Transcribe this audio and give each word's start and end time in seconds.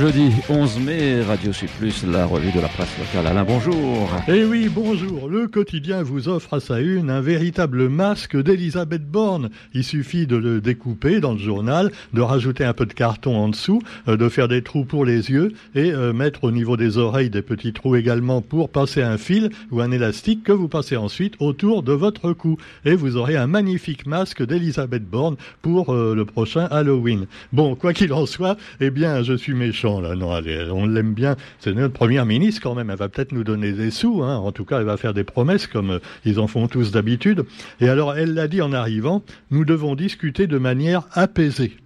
jeudi 0.00 0.32
11 0.48 0.78
mai, 0.78 1.22
Radio 1.22 1.52
Sud 1.52 1.68
Plus, 1.78 2.06
la 2.06 2.24
revue 2.24 2.52
de 2.52 2.60
la 2.60 2.68
presse 2.68 2.88
locale. 2.98 3.26
Alain, 3.26 3.44
bonjour. 3.44 4.08
Eh 4.28 4.44
oui, 4.44 4.70
bonjour. 4.74 5.28
Le 5.28 5.46
quotidien 5.46 6.02
vous 6.02 6.28
offre 6.28 6.54
à 6.54 6.60
sa 6.60 6.80
une 6.80 7.10
un 7.10 7.20
véritable 7.20 7.90
masque 7.90 8.34
d'Elisabeth 8.34 9.04
Borne. 9.04 9.50
Il 9.74 9.84
suffit 9.84 10.26
de 10.26 10.36
le 10.36 10.62
découper 10.62 11.20
dans 11.20 11.32
le 11.32 11.38
journal, 11.38 11.92
de 12.14 12.22
rajouter 12.22 12.64
un 12.64 12.72
peu 12.72 12.86
de 12.86 12.94
carton 12.94 13.36
en 13.36 13.50
dessous, 13.50 13.82
euh, 14.08 14.16
de 14.16 14.30
faire 14.30 14.48
des 14.48 14.62
trous 14.62 14.86
pour 14.86 15.04
les 15.04 15.30
yeux 15.30 15.52
et 15.74 15.92
euh, 15.92 16.14
mettre 16.14 16.44
au 16.44 16.50
niveau 16.50 16.78
des 16.78 16.96
oreilles 16.96 17.28
des 17.28 17.42
petits 17.42 17.74
trous 17.74 17.94
également 17.94 18.40
pour 18.40 18.70
passer 18.70 19.02
un 19.02 19.18
fil 19.18 19.50
ou 19.70 19.82
un 19.82 19.90
élastique 19.90 20.44
que 20.44 20.52
vous 20.52 20.68
passez 20.68 20.96
ensuite 20.96 21.34
autour 21.40 21.82
de 21.82 21.92
votre 21.92 22.32
cou. 22.32 22.56
Et 22.86 22.94
vous 22.94 23.18
aurez 23.18 23.36
un 23.36 23.48
magnifique 23.48 24.06
masque 24.06 24.42
d'Elisabeth 24.46 25.04
Borne 25.04 25.36
pour 25.60 25.92
euh, 25.92 26.14
le 26.14 26.24
prochain 26.24 26.68
Halloween. 26.70 27.26
Bon, 27.52 27.74
quoi 27.74 27.92
qu'il 27.92 28.14
en 28.14 28.24
soit, 28.24 28.56
eh 28.80 28.88
bien, 28.88 29.22
je 29.22 29.34
suis 29.34 29.52
méchant 29.52 29.89
Non, 29.98 30.40
on 30.72 30.86
l'aime 30.86 31.14
bien. 31.14 31.36
C'est 31.58 31.72
notre 31.72 31.94
première 31.94 32.26
ministre 32.26 32.60
quand 32.62 32.74
même. 32.74 32.90
Elle 32.90 32.96
va 32.96 33.08
peut-être 33.08 33.32
nous 33.32 33.42
donner 33.42 33.72
des 33.72 33.90
sous. 33.90 34.22
Hein. 34.22 34.36
En 34.36 34.52
tout 34.52 34.64
cas, 34.64 34.78
elle 34.78 34.86
va 34.86 34.96
faire 34.96 35.14
des 35.14 35.24
promesses 35.24 35.66
comme 35.66 35.90
euh, 35.90 35.98
ils 36.24 36.38
en 36.38 36.46
font 36.46 36.68
tous 36.68 36.92
d'habitude. 36.92 37.44
Et 37.80 37.88
alors, 37.88 38.14
elle 38.14 38.34
l'a 38.34 38.46
dit 38.46 38.62
en 38.62 38.72
arrivant, 38.72 39.22
nous 39.50 39.64
devons 39.64 39.96
discuter 39.96 40.46
de 40.46 40.58
manière 40.58 41.08
apaisée. 41.12 41.76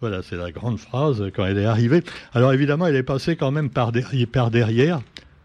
Voilà, 0.00 0.22
c'est 0.22 0.36
la 0.36 0.52
grande 0.52 0.78
phrase 0.78 1.24
quand 1.34 1.44
elle 1.44 1.58
est 1.58 1.64
arrivée. 1.64 2.02
Alors 2.32 2.52
évidemment, 2.52 2.86
elle 2.86 2.94
est 2.94 3.02
passée 3.02 3.34
quand 3.34 3.50
même 3.50 3.70
par 3.70 3.90
derrière. 3.90 5.00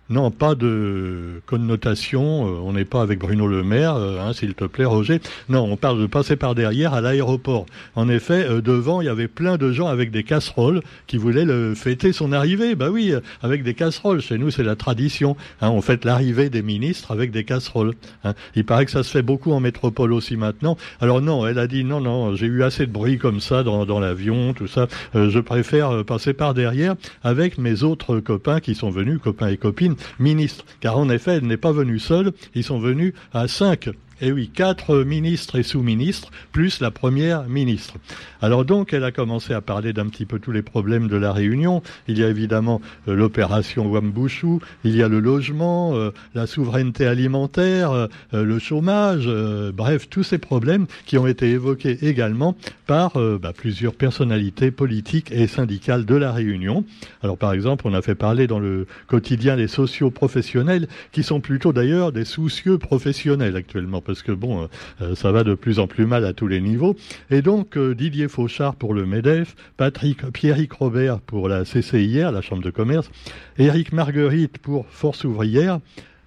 Non, 0.10 0.32
pas 0.32 0.54
de 0.54 1.42
connotation. 1.46 2.46
Euh, 2.46 2.60
on 2.62 2.74
n'est 2.74 2.84
pas 2.84 3.02
avec 3.02 3.20
Bruno 3.20 3.48
Le 3.48 3.64
Maire, 3.64 3.96
euh, 3.96 4.20
hein, 4.20 4.34
s'il 4.34 4.54
te 4.54 4.66
plaît, 4.66 4.84
Roger. 4.84 5.22
Non, 5.48 5.62
on 5.62 5.78
parle 5.78 6.02
de 6.02 6.08
passer 6.08 6.36
par 6.36 6.56
derrière 6.56 6.94
à 6.94 7.00
l'aéroport. 7.00 7.66
En 7.96 8.10
effet, 8.10 8.46
euh, 8.46 8.62
devant, 8.62 9.00
il 9.00 9.06
y 9.06 9.10
avait 9.10 9.30
plein 9.30 9.56
de 9.56 9.72
gens 9.72 9.88
avec 9.88 10.12
des 10.12 10.24
casseroles 10.24 10.82
qui 11.08 11.16
voulaient 11.16 11.46
le 11.46 11.74
fêter 11.74 12.12
son 12.12 12.34
arrivée. 12.34 12.76
Bah 12.76 12.90
oui, 12.92 13.14
avec 13.42 13.64
des 13.64 13.76
casseroles. 13.76 14.22
Chez 14.22 14.38
nous, 14.38 14.52
c'est 14.52 14.64
la 14.64 14.76
tradition. 14.76 15.38
Hein, 15.62 15.70
on 15.70 15.82
fête 15.82 16.04
l'arrivée 16.04 16.50
des 16.50 16.64
ministres 16.64 17.12
avec 17.12 17.32
des 17.32 17.46
casseroles. 17.46 17.94
Hein. 18.26 18.34
Il 18.56 18.66
paraît 18.66 18.84
que 18.84 18.92
ça 18.92 19.04
se 19.04 19.12
fait 19.12 19.22
beaucoup 19.22 19.54
en 19.54 19.62
métropole 19.62 20.12
aussi 20.12 20.36
maintenant. 20.36 20.76
Alors 21.00 21.22
non, 21.22 21.48
elle 21.48 21.60
a 21.60 21.68
dit 21.68 21.86
non, 21.86 22.02
non, 22.02 22.36
j'ai 22.36 22.48
eu 22.48 22.64
assez 22.64 22.86
de 22.86 22.92
bruit 22.92 23.18
comme 23.18 23.40
ça 23.40 23.64
dans, 23.64 23.86
dans 23.86 24.02
l'avion, 24.02 24.54
tout 24.54 24.68
ça. 24.68 24.88
je 25.14 25.40
préfère 25.40 26.04
passer 26.04 26.34
par 26.34 26.54
derrière 26.54 26.96
avec 27.24 27.58
mes 27.58 27.84
autres 27.84 28.20
copains 28.20 28.60
qui 28.60 28.76
sont 28.76 28.90
venus, 28.90 29.20
copains 29.24 29.48
et 29.48 29.58
copines 29.58 29.93
ministre. 30.20 30.66
Car 30.80 30.98
en 30.98 31.10
effet, 31.10 31.36
elle 31.36 31.48
n'est 31.48 31.58
pas 31.58 31.72
venue 31.72 32.00
seule, 32.00 32.34
ils 32.56 32.64
sont 32.64 32.80
venus 32.80 33.14
à 33.34 33.48
cinq. 33.48 33.90
Et 34.22 34.32
oui, 34.32 34.50
quatre 34.54 35.04
ministres 35.04 35.58
et 35.58 35.64
sous-ministres, 35.64 36.30
plus 36.52 36.80
la 36.80 36.92
première 36.92 37.44
ministre. 37.44 37.96
Alors 38.42 38.64
donc, 38.64 38.94
elle 38.94 39.04
a 39.04 39.12
commencé 39.12 39.54
à 39.54 39.62
parler 39.62 39.92
d'un 39.94 40.08
petit 40.08 40.26
peu 40.26 40.40
tous 40.40 40.52
les 40.52 40.62
problèmes 40.62 41.08
de 41.08 41.16
la 41.16 41.34
Réunion. 41.34 41.82
Il 42.08 42.20
y 42.20 42.24
a 42.24 42.30
évidemment 42.30 42.82
euh, 43.08 43.16
l'opération 43.16 43.90
Wambushu, 43.90 44.60
il 44.84 44.96
y 44.96 45.02
a 45.02 45.08
le 45.08 45.20
logement, 45.20 45.96
euh, 45.96 46.12
la 46.36 46.46
souveraineté 46.46 47.08
alimentaire, 47.08 47.92
euh, 47.92 48.08
le 48.32 48.60
chômage, 48.60 49.30
bref, 49.74 50.10
tous 50.10 50.24
ces 50.24 50.38
problèmes 50.38 50.86
qui 51.06 51.18
ont 51.18 51.28
été 51.28 51.50
évoqués 51.50 52.06
également 52.06 52.56
par 52.86 53.14
bah, 53.14 53.54
plusieurs 53.56 53.96
personnalités 53.96 54.72
politiques 54.72 55.32
et 55.32 55.48
syndicales 55.48 56.06
de 56.06 56.16
la 56.16 56.32
Réunion. 56.32 56.86
Alors 57.22 57.38
par 57.38 57.54
exemple, 57.54 57.88
on 57.88 57.94
a 57.94 58.02
fait 58.02 58.16
parler 58.16 58.48
dans 58.48 58.60
le 58.60 58.86
quotidien 59.08 59.56
les 59.56 59.68
sociaux-professionnels, 59.68 60.88
qui 61.12 61.24
sont 61.24 61.40
plutôt 61.40 61.74
d'ailleurs 61.74 62.12
des 62.12 62.26
soucieux 62.26 62.78
professionnels 62.78 63.56
actuellement 63.56 64.02
parce 64.04 64.22
que 64.22 64.32
bon, 64.32 64.68
euh, 65.02 65.16
ça 65.16 65.32
va 65.32 65.44
de 65.44 65.56
plus 65.56 65.80
en 65.80 65.88
plus 65.88 66.06
mal 66.06 66.26
à 66.26 66.34
tous 66.34 66.48
les 66.48 66.62
niveaux. 66.62 66.96
Et 67.30 67.42
donc 67.42 67.78
euh, 67.78 67.96
Didier 67.96 68.28
Fauchard 68.28 68.76
pour 68.76 68.94
le 68.94 69.06
MEDEF, 69.06 69.56
Patrick 69.78 70.32
Pierrick 70.32 70.74
Robert 70.74 71.20
pour 71.20 71.50
la 71.50 71.64
CCIR, 71.64 72.32
la 72.32 72.42
Chambre 72.42 72.64
de 72.64 72.72
commerce, 72.72 73.10
Éric 73.58 73.94
Marguerite 73.94 74.58
pour 74.58 74.86
Force 74.88 75.24
ouvrière. 75.24 75.80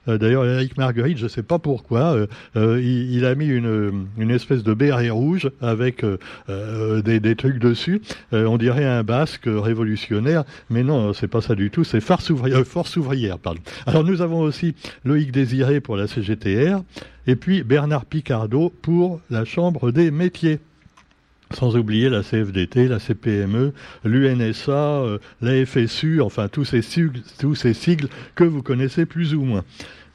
Euh, 0.08 0.18
d'ailleurs, 0.18 0.44
Eric 0.44 0.76
Marguerite, 0.76 1.18
je 1.18 1.24
ne 1.24 1.28
sais 1.28 1.42
pas 1.42 1.58
pourquoi, 1.58 2.16
il, 2.54 3.24
a 3.24 3.34
mis 3.34 3.46
une, 3.46 4.06
une, 4.18 4.30
espèce 4.30 4.62
de 4.62 4.74
béret 4.74 5.10
rouge 5.10 5.50
avec 5.60 6.04
des, 6.48 7.20
des, 7.20 7.36
trucs 7.36 7.58
dessus. 7.58 8.00
on 8.32 8.56
dirait 8.56 8.84
un 8.84 9.02
basque 9.02 9.46
révolutionnaire, 9.46 10.44
mais 10.70 10.82
non, 10.82 11.12
c'est 11.12 11.28
pas 11.28 11.40
ça 11.40 11.54
du 11.54 11.70
tout. 11.70 11.84
C'est 11.84 12.00
Force 12.00 12.30
ouvrière, 12.30 12.64
Force 12.64 12.96
ouvrière. 12.96 13.38
Alors 13.86 14.04
nous 14.04 14.22
avons 14.22 14.40
aussi 14.40 14.74
Loïc 15.04 15.32
Désiré 15.32 15.80
pour 15.80 15.96
la 15.96 16.06
CGTR 16.06 16.80
et 17.26 17.36
puis 17.36 17.62
Bernard 17.62 18.04
Picardo 18.04 18.72
pour 18.82 19.20
la 19.30 19.44
Chambre 19.44 19.90
des 19.90 20.10
métiers. 20.10 20.60
Sans 21.52 21.76
oublier 21.76 22.08
la 22.08 22.22
CFDT, 22.22 22.88
la 22.88 22.98
CPME, 22.98 23.72
l'UNSA, 24.04 24.72
euh, 24.72 25.18
la 25.40 25.64
FSU, 25.64 26.20
enfin 26.20 26.48
tous 26.48 26.64
ces, 26.64 26.80
tous 27.38 27.54
ces 27.54 27.72
sigles 27.72 28.08
que 28.34 28.44
vous 28.44 28.62
connaissez 28.62 29.06
plus 29.06 29.34
ou 29.34 29.42
moins. 29.42 29.64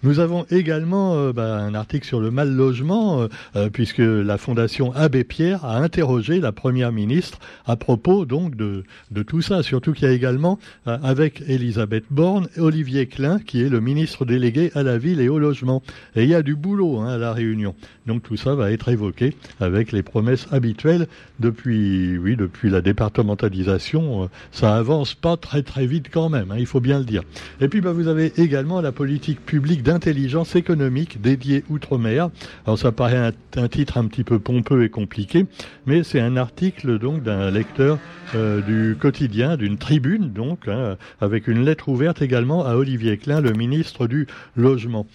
Nous 0.03 0.19
avons 0.19 0.47
également 0.49 1.15
euh, 1.15 1.31
bah, 1.31 1.57
un 1.57 1.75
article 1.75 2.07
sur 2.07 2.19
le 2.19 2.31
mal 2.31 2.51
logement, 2.51 3.21
euh, 3.21 3.27
euh, 3.55 3.69
puisque 3.69 3.99
la 3.99 4.39
Fondation 4.39 4.91
Abbé 4.95 5.23
Pierre 5.23 5.63
a 5.63 5.77
interrogé 5.77 6.39
la 6.39 6.51
Première 6.51 6.91
ministre 6.91 7.37
à 7.67 7.75
propos 7.75 8.25
donc 8.25 8.55
de, 8.55 8.83
tout 9.27 9.43
ça. 9.43 9.61
Surtout 9.61 9.93
qu'il 9.93 10.07
y 10.07 10.11
a 10.11 10.13
également, 10.13 10.57
avec 10.85 11.43
Elisabeth 11.47 12.05
Borne, 12.09 12.47
Olivier 12.57 13.05
Klein, 13.05 13.39
qui 13.39 13.61
est 13.61 13.69
le 13.69 13.79
ministre 13.79 14.25
délégué 14.25 14.71
à 14.73 14.81
la 14.81 14.97
ville 14.97 15.21
et 15.21 15.29
au 15.29 15.37
logement. 15.37 15.83
Et 16.15 16.23
il 16.23 16.29
y 16.29 16.35
a 16.35 16.41
du 16.41 16.55
boulot 16.55 16.99
hein, 16.99 17.09
à 17.09 17.17
la 17.17 17.33
Réunion. 17.33 17.75
Donc 18.07 18.23
tout 18.23 18.37
ça 18.37 18.55
va 18.55 18.71
être 18.71 18.89
évoqué 18.89 19.35
avec 19.59 19.91
les 19.91 20.01
promesses 20.01 20.47
habituelles 20.51 21.07
depuis, 21.39 22.17
oui, 22.17 22.35
depuis 22.35 22.71
la 22.71 22.81
départementalisation. 22.81 24.29
ça 24.51 24.75
avance 24.75 25.13
pas 25.13 25.37
très 25.37 25.61
très 25.61 25.85
vite 25.85 26.07
quand 26.11 26.29
même, 26.29 26.51
hein, 26.51 26.55
il 26.57 26.65
faut 26.65 26.79
bien 26.79 26.97
le 26.97 27.05
dire. 27.05 27.21
Et 27.59 27.67
puis 27.67 27.81
bah, 27.81 27.91
vous 27.91 28.07
avez 28.07 28.33
également 28.37 28.81
la 28.81 28.91
politique 28.91 29.45
publique 29.45 29.83
intelligence 29.91 30.55
économique 30.55 31.21
dédiée 31.21 31.63
outre-mer. 31.69 32.29
Alors 32.65 32.79
ça 32.79 32.91
paraît 32.91 33.33
un, 33.55 33.67
titre 33.67 33.97
un 33.97 34.07
petit 34.07 34.23
peu 34.23 34.39
pompeux 34.39 34.83
et 34.83 34.89
compliqué, 34.89 35.45
mais 35.85 36.03
c'est 36.03 36.19
un 36.19 36.37
article 36.37 36.97
donc 36.97 37.23
d'un 37.23 37.51
lecteur 37.51 37.99
euh, 38.35 38.61
du 38.61 38.97
quotidien, 38.97 39.57
d'une 39.57 39.77
tribune 39.77 40.31
donc, 40.31 40.67
hein, 40.67 40.97
avec 41.19 41.47
une 41.47 41.63
lettre 41.63 41.89
ouverte 41.89 42.21
également 42.21 42.65
à 42.65 42.75
Olivier 42.75 43.17
Klein, 43.17 43.41
le 43.41 43.51
ministre 43.51 44.07
du 44.07 44.27
Logement. 44.55 45.05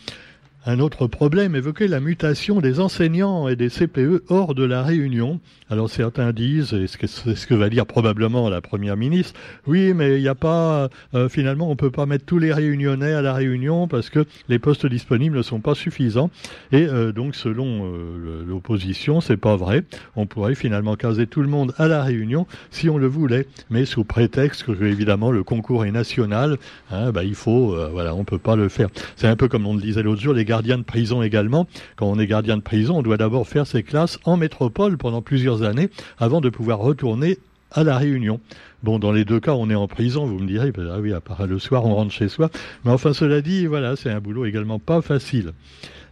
Un 0.69 0.81
autre 0.81 1.07
problème 1.07 1.55
évoquait 1.55 1.87
la 1.87 2.01
mutation 2.01 2.61
des 2.61 2.81
enseignants 2.81 3.47
et 3.47 3.55
des 3.55 3.69
CPE 3.69 4.25
hors 4.29 4.53
de 4.53 4.65
la 4.65 4.83
Réunion. 4.83 5.39
Alors 5.71 5.89
certains 5.89 6.33
disent, 6.33 6.73
et 6.73 6.89
c'est 6.89 7.37
ce 7.37 7.47
que 7.47 7.55
va 7.55 7.69
dire 7.69 7.87
probablement 7.87 8.49
la 8.49 8.61
Première 8.61 8.97
ministre, 8.97 9.39
oui, 9.69 9.95
mais 9.95 10.17
il 10.17 10.23
n'y 10.23 10.29
a 10.29 10.35
pas, 10.35 10.89
euh, 11.15 11.29
finalement, 11.29 11.69
on 11.69 11.71
ne 11.71 11.77
peut 11.77 11.93
pas 11.93 12.05
mettre 12.05 12.25
tous 12.25 12.41
les 12.41 12.53
Réunionnais 12.53 13.13
à 13.13 13.23
la 13.23 13.33
Réunion 13.33 13.87
parce 13.87 14.11
que 14.11 14.27
les 14.49 14.59
postes 14.59 14.87
disponibles 14.87 15.37
ne 15.37 15.43
sont 15.43 15.61
pas 15.61 15.77
suffisants. 15.77 16.31
Et 16.73 16.89
euh, 16.89 17.13
donc, 17.13 17.37
selon 17.37 17.85
euh, 17.85 18.45
l'opposition, 18.45 19.21
c'est 19.21 19.37
pas 19.37 19.55
vrai. 19.55 19.85
On 20.17 20.27
pourrait 20.27 20.57
finalement 20.57 20.97
caser 20.97 21.29
tout 21.29 21.43
le 21.43 21.49
monde 21.49 21.75
à 21.79 21.87
la 21.87 22.03
Réunion 22.03 22.45
si 22.73 22.91
on 22.91 22.99
le 22.99 23.07
voulait, 23.07 23.47
mais 23.71 23.85
sous 23.85 24.03
prétexte 24.03 24.65
que 24.65 24.85
évidemment 24.85 25.31
le 25.31 25.45
concours 25.45 25.85
est 25.85 25.93
national. 25.93 26.59
Hein, 26.91 27.13
bah, 27.13 27.23
il 27.23 27.37
faut, 27.37 27.77
voilà, 27.93 28.17
on 28.17 28.25
peut 28.25 28.39
pas 28.39 28.57
le 28.57 28.69
faire. 28.69 28.89
C'est 29.15 29.29
un 29.29 29.37
peu 29.37 29.47
comme 29.47 29.65
on 29.65 29.75
le 29.75 29.81
disait 29.81 30.03
l'autre 30.03 30.23
jour, 30.23 30.35
les 30.35 30.45
gardien 30.57 30.79
de 30.79 30.85
prison 30.85 31.21
également. 31.21 31.67
Quand 31.97 32.07
on 32.07 32.19
est 32.19 32.27
gardien 32.27 32.57
de 32.57 32.63
prison, 32.63 32.97
on 32.97 33.03
doit 33.03 33.19
d'abord 33.19 33.47
faire 33.47 33.67
ses 33.67 33.83
classes 33.83 34.19
en 34.25 34.39
métropole 34.39 34.97
pendant 34.97 35.21
plusieurs 35.21 35.63
années 35.63 35.91
avant 36.19 36.41
de 36.41 36.49
pouvoir 36.49 36.79
retourner 36.79 37.37
à 37.73 37.85
la 37.85 37.99
Réunion. 37.99 38.41
Bon, 38.83 38.99
dans 38.99 39.13
les 39.13 39.27
deux 39.27 39.39
cas, 39.39 39.53
on 39.53 39.69
est 39.69 39.75
en 39.75 39.87
prison, 39.87 40.25
vous 40.25 40.39
me 40.39 40.47
direz, 40.47 40.73
ah 40.79 40.99
oui, 40.99 41.13
à 41.13 41.21
part 41.21 41.47
le 41.47 41.59
soir, 41.59 41.85
on 41.85 41.95
rentre 41.95 42.11
chez 42.11 42.29
soi. 42.29 42.49
Mais 42.87 42.91
enfin, 42.91 43.13
cela 43.13 43.43
dit, 43.43 43.67
voilà, 43.67 43.97
c'est 43.97 44.09
un 44.09 44.21
boulot 44.21 44.47
également 44.47 44.79
pas 44.79 45.03
facile. 45.03 45.53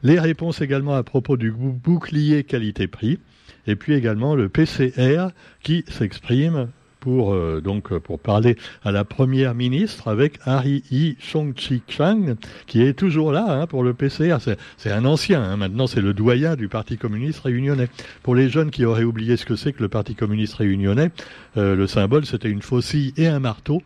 Les 0.03 0.21
réponses 0.21 0.61
également 0.61 0.95
à 0.95 1.03
propos 1.03 1.39
du 1.39 1.51
bouclier 1.51 2.45
qualité-prix. 2.45 3.19
Et 3.67 3.77
puis 3.77 3.95
également 3.95 4.35
le 4.35 4.51
PCR 4.51 5.29
qui 5.63 5.87
s'exprime 5.89 6.69
pour 7.05 7.35
euh, 7.35 7.61
donc 7.63 7.93
euh, 7.93 8.01
pour 8.01 8.19
parler 8.19 8.57
à 8.83 8.91
la 8.91 9.05
première 9.05 9.55
ministre 9.55 10.09
avec 10.09 10.39
Harry 10.47 10.83
Yi 10.91 11.19
Chong-chi 11.21 11.83
Chang 11.87 12.37
qui 12.67 12.81
est 12.81 12.95
toujours 12.95 13.31
là 13.31 13.45
hein, 13.47 13.67
pour 13.67 13.83
le 13.83 13.93
PCR. 13.93 14.39
C'est 14.79 14.91
un 14.91 15.05
ancien, 15.05 15.43
hein. 15.43 15.59
maintenant 15.59 15.87
c'est 15.87 16.01
le 16.01 16.15
doyen 16.15 16.57
du 16.57 16.69
Parti 16.69 16.97
communiste 16.97 17.41
réunionnais. 17.41 17.89
Pour 18.23 18.35
les 18.35 18.49
jeunes 18.49 18.71
qui 18.71 18.87
auraient 18.87 19.05
oublié 19.05 19.37
ce 19.37 19.45
que 19.45 19.55
c'est 19.55 19.75
que 19.75 19.83
le 19.83 19.91
Parti 19.91 20.15
communiste 20.15 20.55
réunionnais, 20.55 21.11
euh, 21.59 21.77
le 21.77 21.87
symbole 21.87 22.25
c'était 22.25 22.49
une 22.49 22.63
faucille 22.63 23.13
et 23.19 23.27
un 23.27 23.39
marteau. 23.39 23.83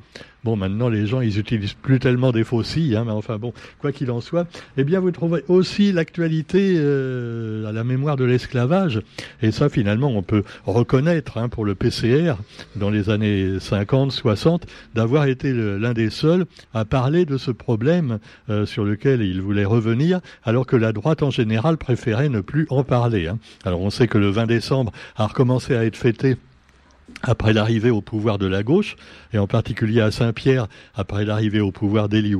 Bon, 0.48 0.56
maintenant, 0.56 0.88
les 0.88 1.06
gens, 1.06 1.20
ils 1.20 1.38
utilisent 1.38 1.74
plus 1.74 1.98
tellement 1.98 2.32
des 2.32 2.42
faucilles, 2.42 2.96
hein, 2.96 3.04
mais 3.04 3.12
enfin 3.12 3.36
bon, 3.36 3.52
quoi 3.80 3.92
qu'il 3.92 4.10
en 4.10 4.22
soit, 4.22 4.46
eh 4.78 4.84
bien, 4.84 4.98
vous 4.98 5.10
trouvez 5.10 5.44
aussi 5.48 5.92
l'actualité 5.92 6.76
euh, 6.78 7.66
à 7.68 7.72
la 7.72 7.84
mémoire 7.84 8.16
de 8.16 8.24
l'esclavage. 8.24 9.02
Et 9.42 9.50
ça, 9.50 9.68
finalement, 9.68 10.08
on 10.08 10.22
peut 10.22 10.44
reconnaître 10.64 11.36
hein, 11.36 11.50
pour 11.50 11.66
le 11.66 11.74
PCR, 11.74 12.36
dans 12.76 12.88
les 12.88 13.10
années 13.10 13.60
50, 13.60 14.10
60, 14.10 14.66
d'avoir 14.94 15.26
été 15.26 15.52
l'un 15.52 15.92
des 15.92 16.08
seuls 16.08 16.46
à 16.72 16.86
parler 16.86 17.26
de 17.26 17.36
ce 17.36 17.50
problème 17.50 18.18
euh, 18.48 18.64
sur 18.64 18.86
lequel 18.86 19.20
il 19.20 19.42
voulait 19.42 19.66
revenir, 19.66 20.20
alors 20.44 20.64
que 20.64 20.76
la 20.76 20.94
droite 20.94 21.22
en 21.22 21.30
général 21.30 21.76
préférait 21.76 22.30
ne 22.30 22.40
plus 22.40 22.66
en 22.70 22.84
parler. 22.84 23.26
Hein. 23.26 23.38
Alors, 23.66 23.82
on 23.82 23.90
sait 23.90 24.08
que 24.08 24.16
le 24.16 24.30
20 24.30 24.46
décembre 24.46 24.92
a 25.14 25.26
recommencé 25.26 25.76
à 25.76 25.84
être 25.84 25.98
fêté 25.98 26.38
après 27.22 27.52
l'arrivée 27.52 27.90
au 27.90 28.00
pouvoir 28.00 28.38
de 28.38 28.46
la 28.46 28.62
gauche, 28.62 28.96
et 29.32 29.38
en 29.38 29.46
particulier 29.46 30.00
à 30.00 30.10
Saint-Pierre, 30.10 30.66
après 30.94 31.24
l'arrivée 31.24 31.60
au 31.60 31.72
pouvoir 31.72 32.08
d'Élie 32.08 32.34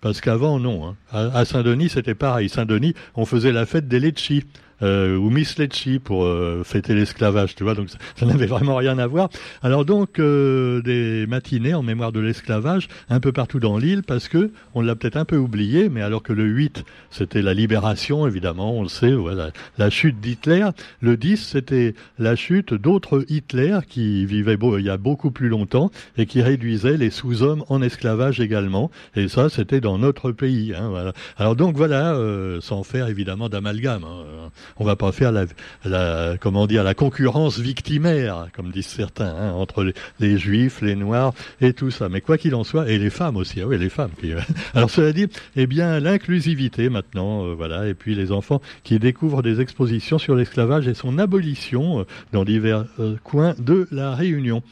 parce 0.00 0.20
qu'avant, 0.20 0.58
non. 0.58 0.88
Hein. 1.12 1.30
À, 1.34 1.44
Saint-Denis, 1.44 1.88
c'était 1.88 2.14
pareil. 2.14 2.48
Saint-Denis, 2.48 2.94
on 3.14 3.24
faisait 3.24 3.52
la 3.52 3.66
fête 3.66 3.88
des 3.88 4.00
Lecci. 4.00 4.44
Euh, 4.84 5.16
ou 5.16 5.30
Miss 5.30 5.58
Lecci 5.58 5.98
pour 5.98 6.24
euh, 6.24 6.62
fêter 6.62 6.94
l'esclavage, 6.94 7.54
tu 7.54 7.64
vois, 7.64 7.74
donc 7.74 7.88
ça, 8.16 8.26
n'avait 8.26 8.46
vraiment 8.54 8.76
rien 8.76 8.98
à 8.98 9.06
voir. 9.06 9.30
Alors 9.62 9.86
donc 9.86 10.18
euh, 10.18 10.82
des 10.82 11.26
matinées 11.26 11.72
en 11.72 11.82
mémoire 11.82 12.12
de 12.12 12.20
l'esclavage 12.20 12.88
un 13.08 13.18
peu 13.18 13.32
partout 13.32 13.60
dans 13.60 13.78
l'île 13.78 14.02
parce 14.02 14.28
que 14.28 14.50
on 14.74 14.82
l'a 14.82 14.94
peut-être 14.94 15.16
un 15.16 15.24
peu 15.24 15.36
oublié, 15.36 15.88
mais 15.88 16.02
alors 16.02 16.22
que 16.22 16.34
le 16.34 16.44
8 16.44 16.84
c'était 17.10 17.40
la 17.40 17.54
libération 17.54 18.26
évidemment, 18.26 18.76
on 18.76 18.82
le 18.82 18.88
sait, 18.88 19.12
voilà, 19.12 19.50
la 19.78 19.88
chute 19.88 20.20
d'Hitler, 20.20 20.68
le 21.00 21.16
10 21.16 21.36
c'était 21.36 21.94
la 22.18 22.36
chute 22.36 22.74
d'autres 22.74 23.24
Hitler 23.28 23.78
qui 23.88 24.26
vivaient 24.26 24.58
il 24.78 24.84
y 24.84 24.90
a 24.90 24.96
beaucoup 24.96 25.30
plus 25.30 25.48
longtemps 25.48 25.90
et 26.16 26.26
qui 26.26 26.42
réduisaient 26.42 26.96
les 26.96 27.10
sous-hommes 27.10 27.64
en 27.68 27.80
esclavage 27.80 28.40
également, 28.40 28.90
et 29.16 29.28
ça 29.28 29.48
c'était 29.48 29.80
dans 29.80 29.98
notre 29.98 30.30
pays. 30.32 30.74
Hein, 30.74 30.88
voilà. 30.90 31.12
Alors 31.38 31.56
donc 31.56 31.76
voilà, 31.76 32.18
sans 32.60 32.82
faire 32.82 33.08
évidemment 33.08 33.48
d'amalgame. 33.48 34.04
Hein, 34.04 34.50
on 34.78 34.84
va 34.84 34.96
pas 34.96 35.12
faire 35.12 35.32
la, 35.32 36.36
comment 36.38 36.66
dire, 36.66 36.82
la 36.84 36.94
concurrence 36.94 37.58
victimaire, 37.58 38.48
comme 38.54 38.70
disent 38.70 38.86
certains, 38.86 39.34
hein, 39.34 39.52
entre 39.52 39.92
les, 40.20 40.38
juifs, 40.38 40.80
les 40.82 40.96
noirs 40.96 41.32
et 41.60 41.72
tout 41.72 41.90
ça. 41.90 42.08
Mais 42.08 42.20
quoi 42.20 42.38
qu'il 42.38 42.54
en 42.54 42.64
soit, 42.64 42.88
et 42.88 42.98
les 42.98 43.10
femmes 43.10 43.36
aussi, 43.36 43.60
ah 43.60 43.66
oui, 43.66 43.78
les 43.78 43.88
femmes. 43.88 44.10
Euh, 44.24 44.40
alors 44.74 44.90
cela 44.90 45.12
dit, 45.12 45.28
eh 45.56 45.66
bien 45.66 46.00
l'inclusivité 46.00 46.88
maintenant, 46.88 47.46
euh, 47.46 47.54
voilà, 47.54 47.86
et 47.86 47.94
puis 47.94 48.14
les 48.14 48.32
enfants 48.32 48.60
qui 48.82 48.98
découvrent 48.98 49.42
des 49.42 49.60
expositions 49.60 50.18
sur 50.18 50.34
l'esclavage 50.34 50.88
et 50.88 50.94
son 50.94 51.18
abolition 51.18 52.00
euh, 52.00 52.04
dans 52.32 52.44
divers 52.44 52.84
coins 53.22 53.54
de 53.58 53.86
la 53.90 54.14
Réunion. 54.14 54.62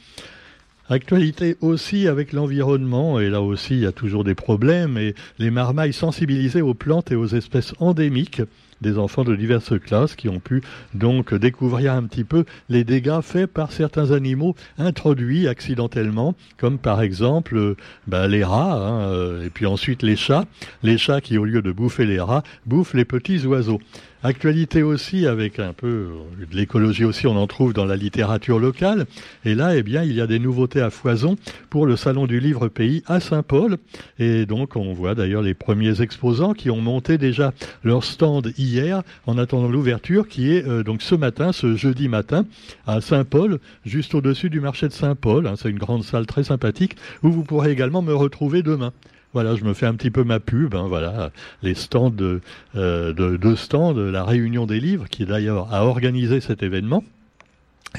Actualité 0.89 1.55
aussi 1.61 2.09
avec 2.09 2.33
l'environnement, 2.33 3.19
et 3.19 3.29
là 3.29 3.41
aussi 3.41 3.75
il 3.75 3.79
y 3.79 3.85
a 3.85 3.93
toujours 3.93 4.25
des 4.25 4.35
problèmes, 4.35 4.97
et 4.97 5.15
les 5.39 5.49
marmailles 5.49 5.93
sensibilisées 5.93 6.61
aux 6.61 6.73
plantes 6.73 7.11
et 7.11 7.15
aux 7.15 7.27
espèces 7.27 7.73
endémiques 7.79 8.41
des 8.81 8.97
enfants 8.97 9.23
de 9.23 9.35
diverses 9.35 9.79
classes 9.79 10.15
qui 10.15 10.29
ont 10.29 10.39
pu 10.39 10.61
donc 10.93 11.33
découvrir 11.33 11.93
un 11.93 12.03
petit 12.03 12.23
peu 12.23 12.45
les 12.69 12.83
dégâts 12.83 13.21
faits 13.21 13.51
par 13.51 13.71
certains 13.71 14.11
animaux 14.11 14.55
introduits 14.77 15.47
accidentellement, 15.47 16.35
comme 16.57 16.77
par 16.77 17.01
exemple 17.01 17.57
euh, 17.57 17.77
bah, 18.07 18.27
les 18.27 18.43
rats, 18.43 18.73
hein, 18.73 19.01
euh, 19.11 19.45
et 19.45 19.49
puis 19.49 19.65
ensuite 19.65 20.03
les 20.03 20.15
chats, 20.15 20.45
les 20.81 20.97
chats 20.97 21.21
qui 21.21 21.37
au 21.37 21.45
lieu 21.45 21.61
de 21.61 21.71
bouffer 21.71 22.05
les 22.05 22.19
rats, 22.19 22.43
bouffent 22.65 22.93
les 22.93 23.05
petits 23.05 23.45
oiseaux. 23.45 23.79
Actualité 24.25 24.83
aussi 24.83 25.27
avec 25.27 25.59
un 25.59 25.73
peu 25.73 26.07
de 26.39 26.55
l'écologie 26.55 27.03
aussi, 27.03 27.27
on 27.27 27.35
en 27.35 27.45
trouve 27.45 27.73
dans 27.73 27.83
la 27.83 27.97
littérature 27.97 28.57
locale. 28.57 29.05
Et 29.43 29.53
là, 29.53 29.75
eh 29.75 29.83
bien, 29.83 30.03
il 30.03 30.13
y 30.13 30.21
a 30.21 30.27
des 30.27 30.39
nouveautés 30.39 30.79
à 30.79 30.89
foison 30.89 31.35
pour 31.69 31.85
le 31.85 31.97
Salon 31.97 32.25
du 32.25 32.39
Livre 32.39 32.69
Pays 32.69 33.03
à 33.05 33.19
Saint-Paul. 33.19 33.75
Et 34.19 34.45
donc, 34.45 34.77
on 34.77 34.93
voit 34.93 35.13
d'ailleurs 35.13 35.41
les 35.41 35.53
premiers 35.53 36.01
exposants 36.01 36.53
qui 36.53 36.69
ont 36.69 36.79
monté 36.79 37.17
déjà 37.17 37.53
leur 37.83 38.05
stand 38.05 38.53
hier 38.57 39.03
en 39.27 39.37
attendant 39.37 39.67
l'ouverture 39.67 40.29
qui 40.29 40.53
est 40.53 40.65
euh, 40.65 40.83
donc 40.83 41.01
ce 41.01 41.15
matin, 41.15 41.51
ce 41.51 41.75
jeudi 41.75 42.07
matin, 42.07 42.45
à 42.87 43.01
Saint-Paul, 43.01 43.59
juste 43.85 44.15
au-dessus 44.15 44.49
du 44.49 44.61
marché 44.61 44.87
de 44.87 44.93
Saint-Paul. 44.93 45.47
Hein. 45.47 45.55
C'est 45.57 45.69
une 45.69 45.79
grande 45.79 46.05
salle 46.05 46.27
très 46.27 46.45
sympathique 46.45 46.95
où 47.23 47.29
vous 47.29 47.43
pourrez 47.43 47.71
également 47.71 48.01
me 48.01 48.13
retrouver 48.13 48.63
demain. 48.63 48.93
Voilà, 49.33 49.55
je 49.55 49.63
me 49.63 49.73
fais 49.73 49.87
un 49.87 49.95
petit 49.95 50.11
peu 50.11 50.23
ma 50.23 50.39
pub. 50.39 50.75
Hein, 50.75 50.85
voilà, 50.87 51.31
les 51.63 51.73
stands 51.73 52.11
de, 52.11 52.41
euh, 52.75 53.13
de, 53.13 53.35
de 53.35 53.55
stands 53.55 53.93
la 53.93 54.23
Réunion 54.23 54.65
des 54.65 54.79
livres, 54.79 55.07
qui 55.09 55.25
d'ailleurs 55.25 55.73
a 55.73 55.85
organisé 55.85 56.39
cet 56.39 56.61
événement. 56.63 57.03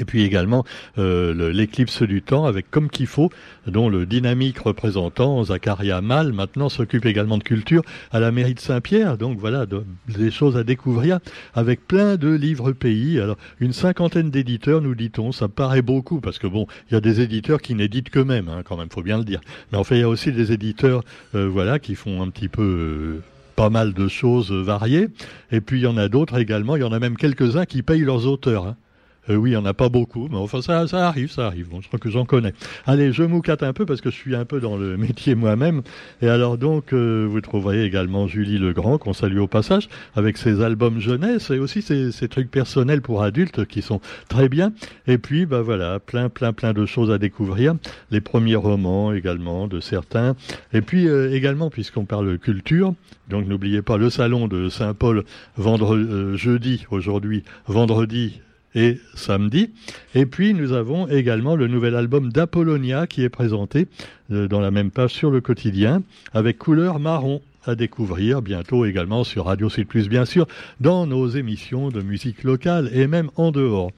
Et 0.00 0.04
puis 0.04 0.22
également 0.22 0.64
euh, 0.98 1.52
l'éclipse 1.52 2.02
du 2.02 2.22
temps 2.22 2.46
avec 2.46 2.70
Comme 2.70 2.88
qu'il 2.88 3.06
faut, 3.06 3.30
dont 3.66 3.88
le 3.88 4.06
dynamique 4.06 4.58
représentant 4.58 5.44
Zacharia 5.44 6.00
Mal 6.00 6.32
maintenant 6.32 6.68
s'occupe 6.68 7.06
également 7.06 7.38
de 7.38 7.44
culture 7.44 7.82
à 8.10 8.20
la 8.20 8.32
mairie 8.32 8.54
de 8.54 8.60
Saint-Pierre. 8.60 9.16
Donc 9.18 9.38
voilà 9.38 9.66
des 10.08 10.30
choses 10.30 10.56
à 10.56 10.64
découvrir 10.64 11.20
avec 11.54 11.86
plein 11.86 12.16
de 12.16 12.28
livres 12.28 12.72
pays. 12.72 13.20
Alors 13.20 13.36
une 13.60 13.72
cinquantaine 13.72 14.30
d'éditeurs, 14.30 14.80
nous 14.80 14.94
dit-on, 14.94 15.32
ça 15.32 15.48
paraît 15.48 15.82
beaucoup 15.82 16.20
parce 16.20 16.38
que 16.38 16.46
bon, 16.46 16.66
il 16.90 16.94
y 16.94 16.96
a 16.96 17.00
des 17.00 17.20
éditeurs 17.20 17.60
qui 17.60 17.74
n'éditent 17.74 18.10
qu'eux-mêmes, 18.10 18.48
hein, 18.48 18.62
quand 18.64 18.76
même, 18.76 18.88
faut 18.90 19.02
bien 19.02 19.18
le 19.18 19.24
dire. 19.24 19.40
Mais 19.70 19.78
en 19.78 19.84
fait, 19.84 19.96
il 19.96 20.00
y 20.00 20.04
a 20.04 20.08
aussi 20.08 20.32
des 20.32 20.52
éditeurs, 20.52 21.02
euh, 21.34 21.48
voilà, 21.48 21.78
qui 21.78 21.94
font 21.94 22.22
un 22.22 22.30
petit 22.30 22.48
peu 22.48 22.62
euh, 22.62 23.22
pas 23.56 23.70
mal 23.70 23.92
de 23.92 24.08
choses 24.08 24.50
variées. 24.50 25.08
Et 25.52 25.60
puis 25.60 25.80
il 25.80 25.84
y 25.84 25.86
en 25.86 25.96
a 25.96 26.08
d'autres 26.08 26.38
également. 26.38 26.76
Il 26.76 26.80
y 26.80 26.84
en 26.84 26.92
a 26.92 26.98
même 26.98 27.16
quelques-uns 27.16 27.64
qui 27.64 27.82
payent 27.82 28.00
leurs 28.00 28.26
auteurs. 28.26 28.66
Hein. 28.66 28.76
Euh, 29.30 29.36
oui, 29.36 29.50
il 29.50 29.52
n'y 29.54 29.58
en 29.58 29.64
a 29.64 29.74
pas 29.74 29.88
beaucoup, 29.88 30.28
mais 30.30 30.36
enfin 30.36 30.60
ça, 30.60 30.86
ça 30.86 31.08
arrive, 31.08 31.30
ça 31.30 31.46
arrive. 31.46 31.68
Bon, 31.68 31.80
je 31.80 31.86
crois 31.88 31.98
que 31.98 32.10
j'en 32.10 32.24
connais. 32.24 32.52
Allez, 32.86 33.12
je 33.12 33.22
moucate 33.22 33.62
un 33.62 33.72
peu 33.72 33.86
parce 33.86 34.00
que 34.00 34.10
je 34.10 34.16
suis 34.16 34.36
un 34.36 34.44
peu 34.44 34.60
dans 34.60 34.76
le 34.76 34.96
métier 34.98 35.34
moi-même. 35.34 35.82
Et 36.20 36.28
alors 36.28 36.58
donc, 36.58 36.92
euh, 36.92 37.26
vous 37.28 37.40
trouverez 37.40 37.84
également 37.84 38.26
Julie 38.26 38.58
Legrand, 38.58 38.98
qu'on 38.98 39.12
salue 39.12 39.38
au 39.38 39.46
passage, 39.46 39.88
avec 40.14 40.36
ses 40.36 40.62
albums 40.62 41.00
jeunesse 41.00 41.50
et 41.50 41.58
aussi 41.58 41.82
ses, 41.82 42.12
trucs 42.28 42.50
personnels 42.50 43.02
pour 43.02 43.22
adultes 43.22 43.66
qui 43.66 43.82
sont 43.82 44.00
très 44.28 44.48
bien. 44.48 44.72
Et 45.06 45.18
puis, 45.18 45.46
bah 45.46 45.62
voilà, 45.62 46.00
plein, 46.00 46.28
plein, 46.28 46.52
plein 46.52 46.72
de 46.72 46.84
choses 46.86 47.10
à 47.10 47.18
découvrir. 47.18 47.74
Les 48.10 48.20
premiers 48.20 48.56
romans 48.56 49.12
également 49.12 49.68
de 49.68 49.80
certains. 49.80 50.36
Et 50.72 50.80
puis 50.80 51.08
euh, 51.08 51.34
également, 51.34 51.70
puisqu'on 51.70 52.04
parle 52.04 52.38
culture, 52.38 52.94
donc 53.28 53.46
n'oubliez 53.46 53.82
pas 53.82 53.96
le 53.96 54.10
salon 54.10 54.48
de 54.48 54.68
Saint-Paul 54.68 55.24
vendredi, 55.56 56.36
jeudi, 56.36 56.86
aujourd'hui, 56.90 57.44
vendredi 57.66 58.40
et 58.74 58.98
samedi. 59.14 59.70
Et 60.14 60.26
puis 60.26 60.54
nous 60.54 60.72
avons 60.72 61.08
également 61.08 61.56
le 61.56 61.68
nouvel 61.68 61.94
album 61.94 62.32
d'Apollonia 62.32 63.06
qui 63.06 63.22
est 63.22 63.28
présenté 63.28 63.86
euh, 64.30 64.48
dans 64.48 64.60
la 64.60 64.70
même 64.70 64.90
page 64.90 65.12
sur 65.12 65.30
le 65.30 65.40
quotidien 65.40 66.02
avec 66.32 66.58
couleur 66.58 66.98
marron 66.98 67.40
à 67.66 67.74
découvrir 67.74 68.42
bientôt 68.42 68.84
également 68.84 69.24
sur 69.24 69.46
Radio 69.46 69.70
Sud 69.70 69.86
Plus 69.86 70.08
bien 70.08 70.24
sûr 70.24 70.46
dans 70.80 71.06
nos 71.06 71.28
émissions 71.28 71.88
de 71.88 72.02
musique 72.02 72.42
locale 72.42 72.90
et 72.92 73.06
même 73.06 73.30
en 73.36 73.52
dehors. 73.52 73.90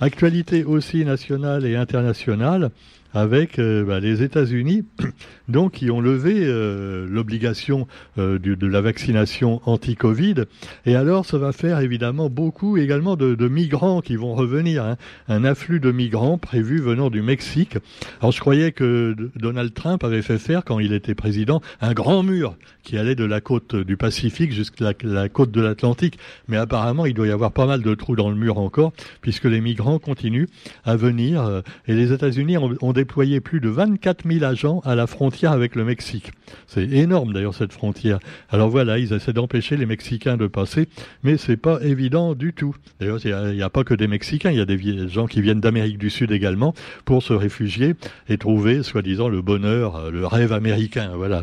Actualité 0.00 0.64
aussi 0.64 1.04
nationale 1.04 1.66
et 1.66 1.76
internationale 1.76 2.70
avec 3.14 3.58
euh, 3.58 3.84
bah, 3.84 4.00
les 4.00 4.22
États-Unis, 4.22 4.84
donc 5.48 5.72
qui 5.72 5.90
ont 5.90 6.00
levé 6.00 6.34
euh, 6.38 7.06
l'obligation 7.08 7.86
euh, 8.18 8.38
de 8.38 8.66
la 8.66 8.80
vaccination 8.80 9.60
anti-Covid. 9.64 10.44
Et 10.86 10.96
alors, 10.96 11.26
ça 11.26 11.38
va 11.38 11.52
faire 11.52 11.80
évidemment 11.80 12.30
beaucoup 12.30 12.76
également 12.76 13.16
de, 13.16 13.48
migrants 13.48 14.00
qui 14.00 14.16
vont 14.16 14.34
revenir. 14.34 14.84
Hein. 14.84 14.96
Un 15.28 15.44
afflux 15.44 15.80
de 15.80 15.90
migrants 15.90 16.38
prévu 16.38 16.80
venant 16.80 17.10
du 17.10 17.22
Mexique. 17.22 17.78
Alors, 18.20 18.32
je 18.32 18.40
croyais 18.40 18.72
que 18.72 19.16
Donald 19.36 19.74
Trump 19.74 20.04
avait 20.04 20.22
fait 20.22 20.38
faire, 20.38 20.64
quand 20.64 20.78
il 20.78 20.92
était 20.92 21.14
président, 21.14 21.60
un 21.80 21.92
grand 21.92 22.22
mur 22.22 22.56
qui 22.82 22.96
allait 22.96 23.14
de 23.14 23.24
la 23.24 23.40
côte 23.40 23.74
du 23.74 23.96
Pacifique 23.96 24.52
jusqu'à 24.52 24.92
la, 25.02 25.28
côte 25.28 25.50
de 25.50 25.60
l'Atlantique. 25.60 26.18
Mais 26.48 26.56
apparemment, 26.56 27.06
il 27.06 27.14
doit 27.14 27.26
y 27.26 27.30
avoir 27.30 27.52
pas 27.52 27.66
mal 27.66 27.82
de 27.82 27.94
trous 27.94 28.16
dans 28.16 28.30
le 28.30 28.36
mur 28.36 28.58
encore, 28.58 28.92
puisque 29.20 29.44
les 29.44 29.60
migrants 29.60 29.98
continuent 29.98 30.46
à 30.84 30.96
venir. 30.96 31.62
et 31.86 31.94
les 31.94 32.12
États-Unis 32.12 32.56
ont, 32.56 32.76
ont 32.80 32.92
déployé 33.00 33.40
plus 33.40 33.60
de 33.60 33.70
24 33.70 34.30
000 34.30 34.44
agents 34.44 34.80
à 34.84 34.94
la 34.94 35.06
frontière 35.06 35.52
avec 35.52 35.74
le 35.74 35.84
Mexique. 35.84 36.32
C'est 36.66 36.84
énorme 36.84 37.32
d'ailleurs 37.32 37.54
cette 37.54 37.72
frontière. 37.72 38.18
Alors 38.50 38.68
voilà, 38.68 38.98
ils 38.98 39.14
essaient 39.14 39.32
d'empêcher 39.32 39.78
les 39.78 39.86
Mexicains 39.86 40.36
de 40.36 40.46
passer, 40.46 40.86
mais 41.22 41.38
c'est 41.38 41.56
pas 41.56 41.80
évident 41.80 42.34
du 42.34 42.52
tout. 42.52 42.76
D'ailleurs, 43.00 43.18
il 43.24 43.56
n'y 43.56 43.62
a, 43.62 43.70
pas 43.70 43.84
que 43.84 43.94
des 43.94 44.06
Mexicains, 44.06 44.50
il 44.50 44.58
y 44.58 44.60
a 44.60 44.66
des 44.66 45.08
gens 45.08 45.26
qui 45.26 45.40
viennent 45.40 45.60
d'Amérique 45.60 45.96
du 45.96 46.10
Sud 46.10 46.30
également 46.30 46.74
pour 47.06 47.22
se 47.22 47.32
réfugier 47.32 47.94
et 48.28 48.36
trouver, 48.36 48.82
soi-disant, 48.82 49.30
le 49.30 49.40
bonheur, 49.40 49.96
euh, 49.96 50.10
le 50.10 50.26
rêve 50.26 50.52
américain. 50.52 51.12
Voilà. 51.14 51.42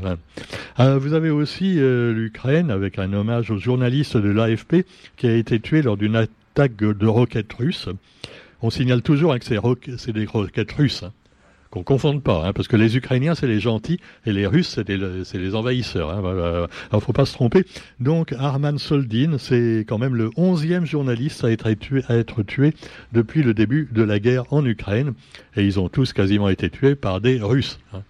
Euh, 0.80 1.00
vous 1.00 1.14
avez 1.14 1.32
aussi 1.32 1.80
euh, 1.80 2.14
l'Ukraine 2.14 2.70
avec 2.70 3.00
un 3.00 3.14
hommage 3.14 3.50
au 3.50 3.58
journaliste 3.58 4.16
de 4.16 4.30
l'AFP 4.30 4.86
qui 5.16 5.26
a 5.26 5.34
été 5.34 5.60
tué 5.60 5.82
lors 5.82 5.98
d'une 5.98 6.18
attaque 6.18 6.76
de 6.76 7.08
roquettes 7.08 7.54
russes. 7.54 7.90
On 8.62 8.70
signale 8.70 9.02
toujours 9.02 9.34
hein, 9.34 9.40
que 9.40 9.98
c'est 9.98 10.14
des 10.14 10.26
roquettes 10.26 10.72
russes. 10.74 11.02
Hein 11.02 11.14
qu'on 11.70 11.84
confonde 11.84 12.24
pas, 12.24 12.46
hein, 12.46 12.54
parce 12.54 12.68
que 12.68 12.76
les 12.76 12.98
Ukrainiens 12.98 13.36
c'est 13.36 13.48
les 13.48 13.60
gentils 13.60 14.00
et 14.26 14.34
les 14.34 14.46
Russes 14.46 14.80
c'est 15.24 15.38
les, 15.38 15.56
envahisseurs. 15.56 16.10
Hein. 16.10 16.68
Alors 16.92 17.04
faut 17.04 17.14
pas 17.14 17.26
se 17.26 17.34
tromper. 17.34 17.66
Donc 18.00 18.34
Arman 18.34 18.78
Soldin, 18.78 19.38
c'est 19.38 19.86
quand 19.88 19.98
même 19.98 20.16
le 20.16 20.30
onzième 20.36 20.86
journaliste 20.86 21.44
à 21.44 21.52
être 21.52 21.72
tué, 21.74 22.04
à 22.08 22.16
être 22.16 22.44
tué 22.44 22.74
depuis 23.14 23.44
le 23.44 23.54
début 23.54 23.90
de 23.92 24.04
la 24.04 24.20
guerre 24.20 24.52
en 24.52 24.66
Ukraine, 24.66 25.14
et 25.56 25.64
ils 25.64 25.80
ont 25.80 25.90
tous 25.90 26.14
quasiment 26.14 26.50
été 26.50 26.70
tués 26.70 26.96
par 26.96 27.22
des 27.22 27.40
Russes. 27.42 27.80
Hein. 27.94 28.04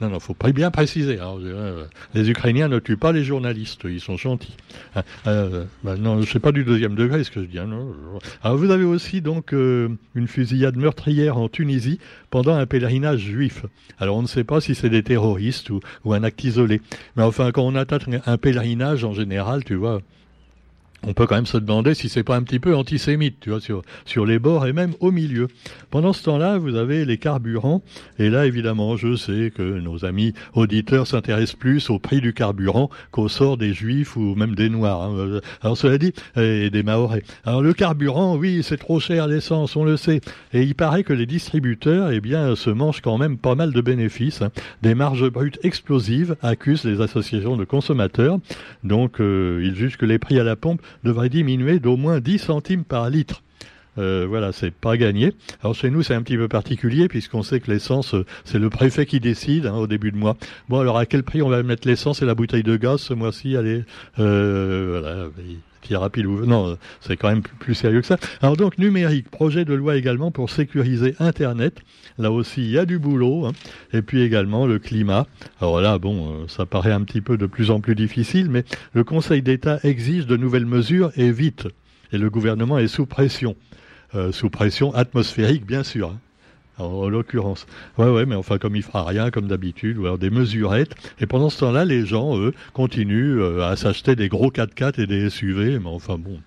Non, 0.00 0.10
non, 0.10 0.18
faut 0.18 0.34
bien 0.52 0.72
préciser. 0.72 1.20
Hein. 1.20 1.36
Euh, 1.40 1.84
les 2.14 2.28
Ukrainiens 2.28 2.68
ne 2.68 2.80
tuent 2.80 2.96
pas 2.96 3.12
les 3.12 3.22
journalistes, 3.22 3.82
ils 3.84 4.00
sont 4.00 4.16
gentils. 4.16 4.56
Hein. 4.96 5.02
Euh, 5.28 5.64
bah, 5.84 5.96
non, 5.96 6.20
sais 6.22 6.40
pas 6.40 6.50
du 6.50 6.64
deuxième 6.64 6.96
degré 6.96 7.22
ce 7.22 7.30
que 7.30 7.40
je 7.40 7.46
dis. 7.46 7.60
Hein, 7.60 7.70
Alors 8.42 8.56
vous 8.56 8.72
avez 8.72 8.84
aussi 8.84 9.20
donc 9.20 9.54
euh, 9.54 9.88
une 10.16 10.26
fusillade 10.26 10.76
meurtrière 10.76 11.38
en 11.38 11.48
Tunisie 11.48 12.00
pendant 12.30 12.54
un 12.54 12.66
pèlerinage 12.66 13.20
juif. 13.20 13.66
Alors 13.98 14.16
on 14.16 14.22
ne 14.22 14.26
sait 14.26 14.42
pas 14.42 14.60
si 14.60 14.74
c'est 14.74 14.90
des 14.90 15.04
terroristes 15.04 15.70
ou, 15.70 15.78
ou, 16.04 16.12
un 16.12 16.24
acte 16.24 16.42
isolé. 16.42 16.80
Mais 17.16 17.22
enfin, 17.22 17.52
quand 17.52 17.62
on 17.62 17.76
attaque 17.76 18.04
un 18.26 18.36
pèlerinage 18.36 19.04
en 19.04 19.12
général, 19.12 19.62
tu 19.62 19.76
vois, 19.76 20.00
on 21.06 21.12
peut 21.12 21.26
quand 21.26 21.34
même 21.34 21.46
se 21.46 21.58
demander 21.58 21.94
si 21.94 22.08
c'est 22.08 22.22
pas 22.22 22.36
un 22.36 22.42
petit 22.42 22.58
peu 22.58 22.74
antisémite, 22.74 23.40
tu 23.40 23.50
vois, 23.50 23.60
sur, 23.60 23.82
sur 24.04 24.26
les 24.26 24.38
bords 24.38 24.66
et 24.66 24.72
même 24.72 24.94
au 25.00 25.10
milieu. 25.10 25.48
Pendant 25.90 26.12
ce 26.12 26.22
temps-là, 26.24 26.58
vous 26.58 26.76
avez 26.76 27.04
les 27.04 27.18
carburants, 27.18 27.82
et 28.18 28.30
là, 28.30 28.46
évidemment, 28.46 28.96
je 28.96 29.16
sais 29.16 29.52
que 29.54 29.62
nos 29.62 30.04
amis 30.04 30.34
auditeurs 30.54 31.06
s'intéressent 31.06 31.56
plus 31.56 31.90
au 31.90 31.98
prix 31.98 32.20
du 32.20 32.32
carburant 32.32 32.90
qu'au 33.10 33.28
sort 33.28 33.56
des 33.56 33.72
juifs 33.72 34.16
ou 34.16 34.34
même 34.34 34.54
des 34.54 34.68
noirs. 34.68 35.02
Hein. 35.02 35.40
Alors, 35.62 35.76
cela 35.76 35.98
dit, 35.98 36.12
et 36.36 36.70
des 36.70 36.82
maorais. 36.82 37.22
Alors, 37.44 37.62
le 37.62 37.72
carburant, 37.72 38.36
oui, 38.36 38.62
c'est 38.62 38.78
trop 38.78 39.00
cher 39.00 39.26
l'essence, 39.26 39.76
on 39.76 39.84
le 39.84 39.96
sait. 39.96 40.20
Et 40.52 40.62
il 40.62 40.74
paraît 40.74 41.04
que 41.04 41.12
les 41.12 41.26
distributeurs, 41.26 42.10
eh 42.10 42.20
bien, 42.20 42.56
se 42.56 42.70
mangent 42.70 43.00
quand 43.00 43.18
même 43.18 43.38
pas 43.38 43.54
mal 43.54 43.72
de 43.72 43.80
bénéfices. 43.80 44.42
Hein. 44.42 44.50
Des 44.82 44.94
marges 44.94 45.28
brutes 45.30 45.58
explosives 45.62 46.36
accusent 46.42 46.84
les 46.84 47.00
associations 47.00 47.56
de 47.56 47.64
consommateurs. 47.64 48.38
Donc, 48.82 49.20
euh, 49.20 49.62
ils 49.64 49.74
jugent 49.74 49.96
que 49.96 50.06
les 50.06 50.18
prix 50.18 50.38
à 50.38 50.44
la 50.44 50.56
pompe 50.56 50.80
devrait 51.02 51.28
diminuer 51.28 51.78
d'au 51.78 51.96
moins 51.96 52.20
10 52.20 52.38
centimes 52.38 52.84
par 52.84 53.10
litre. 53.10 53.42
Euh, 53.98 54.26
voilà, 54.28 54.52
c'est 54.52 54.72
pas 54.72 54.96
gagné. 54.96 55.32
Alors 55.62 55.74
chez 55.74 55.90
nous, 55.90 56.02
c'est 56.02 56.14
un 56.14 56.22
petit 56.22 56.36
peu 56.36 56.48
particulier 56.48 57.08
puisqu'on 57.08 57.42
sait 57.42 57.60
que 57.60 57.70
l'essence, 57.70 58.14
euh, 58.14 58.26
c'est 58.44 58.58
le 58.58 58.70
préfet 58.70 59.06
qui 59.06 59.20
décide 59.20 59.66
hein, 59.66 59.76
au 59.76 59.86
début 59.86 60.10
de 60.10 60.16
mois. 60.16 60.36
Bon, 60.68 60.80
alors 60.80 60.98
à 60.98 61.06
quel 61.06 61.22
prix 61.22 61.42
on 61.42 61.48
va 61.48 61.62
mettre 61.62 61.86
l'essence 61.86 62.22
et 62.22 62.24
la 62.24 62.34
bouteille 62.34 62.62
de 62.62 62.76
gaz 62.76 63.00
ce 63.00 63.14
mois-ci? 63.14 63.56
Allez, 63.56 63.84
euh, 64.18 65.00
voilà, 65.00 65.28
qui 65.84 65.94
rapide 65.94 66.26
ou 66.26 66.44
non, 66.44 66.76
c'est 67.00 67.16
quand 67.16 67.28
même 67.28 67.42
plus 67.42 67.74
sérieux 67.74 68.00
que 68.00 68.06
ça. 68.06 68.16
Alors 68.42 68.56
donc 68.56 68.78
numérique, 68.78 69.30
projet 69.30 69.64
de 69.64 69.74
loi 69.74 69.96
également 69.96 70.32
pour 70.32 70.50
sécuriser 70.50 71.14
Internet. 71.20 71.80
Là 72.18 72.32
aussi, 72.32 72.62
il 72.62 72.70
y 72.70 72.78
a 72.78 72.86
du 72.86 72.98
boulot. 72.98 73.46
Hein. 73.46 73.52
Et 73.92 74.02
puis 74.02 74.22
également 74.22 74.66
le 74.66 74.78
climat. 74.78 75.26
Alors 75.60 75.80
là, 75.80 75.98
bon, 75.98 76.42
euh, 76.42 76.48
ça 76.48 76.66
paraît 76.66 76.92
un 76.92 77.02
petit 77.02 77.20
peu 77.20 77.36
de 77.36 77.46
plus 77.46 77.70
en 77.70 77.80
plus 77.80 77.94
difficile, 77.94 78.50
mais 78.50 78.64
le 78.92 79.04
Conseil 79.04 79.42
d'État 79.42 79.78
exige 79.84 80.26
de 80.26 80.36
nouvelles 80.36 80.66
mesures 80.66 81.12
et 81.16 81.30
vite. 81.30 81.68
Et 82.12 82.18
le 82.18 82.30
gouvernement 82.30 82.78
est 82.78 82.88
sous 82.88 83.06
pression, 83.06 83.56
euh, 84.14 84.32
sous 84.32 84.50
pression 84.50 84.94
atmosphérique 84.94 85.66
bien 85.66 85.82
sûr. 85.82 86.10
Hein 86.10 86.20
en, 86.78 87.08
l'occurrence. 87.08 87.66
Ouais, 87.98 88.08
ouais, 88.08 88.26
mais 88.26 88.34
enfin, 88.34 88.58
comme 88.58 88.76
il 88.76 88.82
fera 88.82 89.04
rien, 89.04 89.30
comme 89.30 89.48
d'habitude, 89.48 89.98
ou 89.98 90.06
alors 90.06 90.18
des 90.18 90.30
mesurettes. 90.30 90.94
Et 91.20 91.26
pendant 91.26 91.50
ce 91.50 91.60
temps-là, 91.60 91.84
les 91.84 92.06
gens, 92.06 92.38
eux, 92.38 92.54
continuent 92.72 93.40
euh, 93.40 93.64
à 93.64 93.76
s'acheter 93.76 94.16
des 94.16 94.28
gros 94.28 94.50
4x4 94.50 95.00
et 95.00 95.06
des 95.06 95.30
SUV. 95.30 95.78
Mais 95.78 95.88
enfin, 95.88 96.18
bon, 96.18 96.40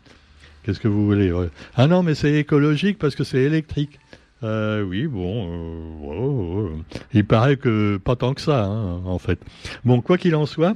qu'est-ce 0.63 0.79
que 0.79 0.88
vous 0.88 1.05
voulez 1.05 1.31
Ah 1.75 1.88
non, 1.88 2.03
mais 2.03 2.15
c'est 2.15 2.34
écologique 2.34 2.98
parce 2.98 3.15
que 3.15 3.24
c'est 3.24 3.41
électrique. 3.41 4.00
Euh, 4.43 4.84
oui, 4.84 5.07
bon, 5.07 6.69
euh, 6.69 6.69
il 7.13 7.25
paraît 7.25 7.57
que 7.57 7.98
pas 7.98 8.15
tant 8.15 8.34
que 8.36 8.41
ça, 8.41 8.65
hein, 8.65 9.01
en 9.05 9.17
fait. 9.17 9.39
Bon, 9.84 10.01
quoi 10.01 10.17
qu'il 10.19 10.36
en 10.36 10.46
soit, 10.46 10.75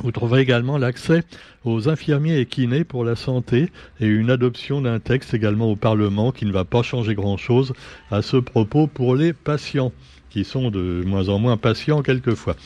vous 0.00 0.10
trouverez 0.10 0.40
également 0.40 0.76
l'accès 0.76 1.22
aux 1.64 1.88
infirmiers 1.88 2.38
et 2.38 2.46
kinés 2.46 2.84
pour 2.84 3.04
la 3.04 3.16
santé 3.16 3.70
et 4.00 4.06
une 4.06 4.30
adoption 4.30 4.80
d'un 4.80 4.98
texte 4.98 5.34
également 5.34 5.70
au 5.70 5.76
Parlement 5.76 6.32
qui 6.32 6.46
ne 6.46 6.52
va 6.52 6.64
pas 6.64 6.82
changer 6.82 7.14
grand-chose 7.14 7.72
à 8.10 8.20
ce 8.20 8.36
propos 8.36 8.86
pour 8.86 9.14
les 9.14 9.32
patients, 9.32 9.92
qui 10.30 10.44
sont 10.44 10.70
de 10.70 11.02
moins 11.06 11.28
en 11.28 11.38
moins 11.38 11.56
patients 11.56 12.02
quelquefois. 12.02 12.56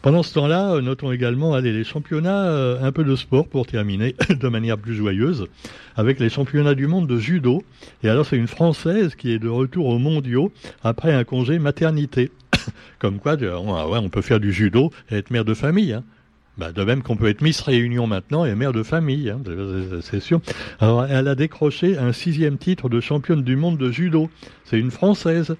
Pendant 0.00 0.22
ce 0.22 0.34
temps-là, 0.34 0.80
notons 0.80 1.10
également 1.10 1.54
allez, 1.54 1.72
les 1.72 1.82
championnats, 1.82 2.46
euh, 2.46 2.80
un 2.80 2.92
peu 2.92 3.02
de 3.02 3.16
sport 3.16 3.48
pour 3.48 3.66
terminer 3.66 4.14
de 4.30 4.48
manière 4.48 4.78
plus 4.78 4.94
joyeuse, 4.94 5.48
avec 5.96 6.20
les 6.20 6.28
championnats 6.28 6.76
du 6.76 6.86
monde 6.86 7.08
de 7.08 7.18
judo. 7.18 7.64
Et 8.04 8.08
alors 8.08 8.24
c'est 8.24 8.36
une 8.36 8.46
Française 8.46 9.16
qui 9.16 9.32
est 9.32 9.40
de 9.40 9.48
retour 9.48 9.86
aux 9.86 9.98
mondiaux 9.98 10.52
après 10.84 11.12
un 11.12 11.24
congé 11.24 11.58
maternité. 11.58 12.30
Comme 13.00 13.18
quoi, 13.18 13.36
on 13.42 14.08
peut 14.08 14.22
faire 14.22 14.38
du 14.38 14.52
judo 14.52 14.92
et 15.10 15.16
être 15.16 15.32
mère 15.32 15.44
de 15.44 15.54
famille. 15.54 15.92
Hein. 15.92 16.04
Bah, 16.58 16.72
de 16.72 16.82
même 16.82 17.02
qu'on 17.02 17.16
peut 17.16 17.28
être 17.28 17.42
Miss 17.42 17.60
Réunion 17.60 18.06
maintenant 18.06 18.46
et 18.46 18.54
mère 18.54 18.72
de 18.72 18.82
famille, 18.82 19.28
hein, 19.28 19.40
c'est 20.00 20.20
sûr. 20.20 20.40
Alors, 20.80 21.04
elle 21.04 21.28
a 21.28 21.34
décroché 21.34 21.98
un 21.98 22.12
sixième 22.12 22.56
titre 22.56 22.88
de 22.88 22.98
championne 23.00 23.42
du 23.42 23.56
monde 23.56 23.76
de 23.76 23.90
judo. 23.90 24.30
C'est 24.64 24.78
une 24.78 24.90
Française. 24.90 25.56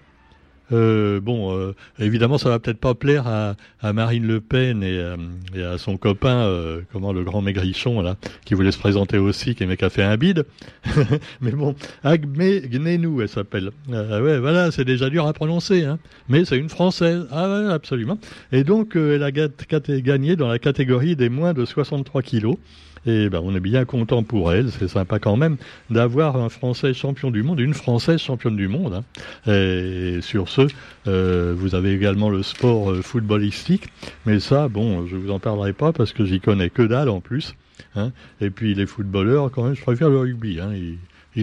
Euh, 0.73 1.21
bon, 1.21 1.57
euh, 1.57 1.75
évidemment, 1.99 2.39
ça 2.39 2.49
va 2.49 2.59
peut-être 2.59 2.79
pas 2.79 2.95
plaire 2.95 3.27
à, 3.27 3.55
à, 3.81 3.93
Marine 3.93 4.27
Le 4.27 4.41
Pen 4.41 4.83
et, 4.83 4.99
euh, 4.99 5.17
et 5.55 5.63
à 5.63 5.79
son 5.79 5.97
copain, 5.97 6.45
euh, 6.45 6.81
comment 6.93 7.13
le 7.13 7.23
grand 7.23 7.41
maigrichon 7.41 8.01
là, 8.01 8.17
qui 8.45 8.55
voulait 8.55 8.73
se 8.73 8.79
présenter 8.79 9.19
aussi, 9.19 9.55
qui 9.55 9.67
mec 9.67 9.83
a 9.83 9.91
fait 9.91 10.03
un 10.03 10.17
bide. 10.17 10.45
mais 11.41 11.53
bon, 11.53 11.75
Agme 12.03 12.61
Gnenou, 12.61 13.21
elle 13.23 13.29
s'appelle. 13.29 13.71
Euh, 13.93 14.21
ouais, 14.21 14.39
voilà, 14.39 14.71
c'est 14.71 14.85
déjà 14.85 15.09
dur 15.11 15.27
à 15.27 15.33
prononcer, 15.33 15.85
hein. 15.85 15.99
Mais 16.29 16.45
c'est 16.45 16.59
une 16.59 16.69
française. 16.69 17.27
Ah 17.31 17.49
ouais, 17.49 17.73
absolument. 17.73 18.19
Et 18.53 18.65
donc, 18.65 18.97
elle 18.97 19.23
a 19.23 19.31
gagné 19.31 20.37
dans 20.37 20.49
la 20.49 20.59
catégorie 20.59 21.15
des 21.15 21.29
moins 21.29 21.55
de 21.55 21.65
63 21.65 22.23
kilos. 22.23 22.57
Et 23.05 23.29
ben, 23.29 23.41
on 23.43 23.55
est 23.55 23.61
bien 23.61 23.85
content 23.85 24.23
pour 24.23 24.53
elle. 24.53 24.71
C'est 24.71 24.89
sympa 24.89 25.19
quand 25.19 25.37
même 25.37 25.57
d'avoir 25.91 26.37
un 26.37 26.49
Français 26.49 26.95
champion 26.95 27.31
du 27.31 27.43
monde, 27.43 27.61
une 27.61 27.75
Française 27.75 28.21
championne 28.21 28.57
du 28.57 28.69
monde. 28.69 29.03
Hein. 29.47 29.53
Et 29.53 30.21
sur 30.23 30.49
ce, 30.49 30.63
euh, 31.07 31.55
vous 31.57 31.75
avez 31.75 31.93
également 31.93 32.31
le 32.31 32.43
sport 32.43 32.91
euh, 32.91 33.03
footballistique. 33.03 33.89
Mais 34.25 34.41
ça, 34.41 34.69
bon, 34.69 35.07
je 35.07 35.17
vous 35.17 35.31
en 35.31 35.39
parlerai 35.39 35.73
pas 35.73 35.93
parce 35.93 36.13
que 36.13 36.25
j'y 36.25 36.41
connais 36.41 36.71
que 36.71 36.83
dalle 36.83 37.09
en 37.09 37.21
plus. 37.21 37.55
Hein. 37.95 38.13
Et 38.41 38.51
puis 38.51 38.75
les 38.75 38.87
footballeurs, 38.87 39.51
quand 39.51 39.65
même, 39.65 39.77
je 39.77 39.83
préfère 39.83 40.09
le 40.09 40.19
rugby. 40.19 40.61
Hein 40.61 40.73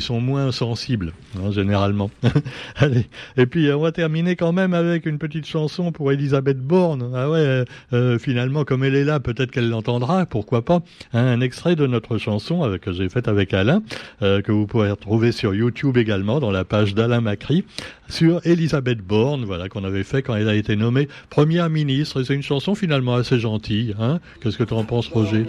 sont 0.01 0.19
moins 0.19 0.51
sensibles, 0.51 1.13
hein, 1.37 1.51
généralement. 1.51 2.09
Allez. 2.75 3.07
Et 3.37 3.45
puis, 3.45 3.71
on 3.71 3.81
va 3.81 3.91
terminer 3.91 4.35
quand 4.35 4.51
même 4.51 4.73
avec 4.73 5.05
une 5.05 5.17
petite 5.17 5.45
chanson 5.45 5.91
pour 5.91 6.11
Elisabeth 6.11 6.59
Borne. 6.59 7.11
Ah 7.15 7.29
ouais, 7.29 7.65
euh, 7.93 8.19
finalement, 8.19 8.63
comme 8.63 8.83
elle 8.83 8.95
est 8.95 9.03
là, 9.03 9.19
peut-être 9.19 9.51
qu'elle 9.51 9.69
l'entendra, 9.69 10.25
pourquoi 10.25 10.63
pas. 10.63 10.81
Hein, 11.13 11.25
un 11.25 11.41
extrait 11.41 11.75
de 11.75 11.87
notre 11.87 12.17
chanson 12.17 12.63
avec, 12.63 12.81
que 12.81 12.91
j'ai 12.91 13.09
faite 13.09 13.27
avec 13.27 13.53
Alain, 13.53 13.81
euh, 14.21 14.41
que 14.41 14.51
vous 14.51 14.67
pourrez 14.67 14.91
retrouver 14.91 15.31
sur 15.31 15.53
YouTube 15.53 15.97
également, 15.97 16.39
dans 16.39 16.51
la 16.51 16.65
page 16.65 16.95
d'Alain 16.95 17.21
Macri, 17.21 17.63
sur 18.09 18.41
Elisabeth 18.45 18.99
Borne, 18.99 19.45
voilà, 19.45 19.69
qu'on 19.69 19.83
avait 19.83 20.03
fait 20.03 20.21
quand 20.21 20.35
elle 20.35 20.49
a 20.49 20.55
été 20.55 20.75
nommée 20.75 21.07
première 21.29 21.69
ministre. 21.69 22.23
C'est 22.23 22.35
une 22.35 22.43
chanson 22.43 22.75
finalement 22.75 23.15
assez 23.15 23.39
gentille. 23.39 23.95
Hein 23.99 24.19
Qu'est-ce 24.41 24.57
que 24.57 24.63
tu 24.63 24.73
en 24.73 24.83
penses, 24.83 25.07
Roger 25.07 25.45